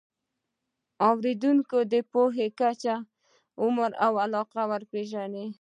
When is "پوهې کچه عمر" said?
2.11-3.91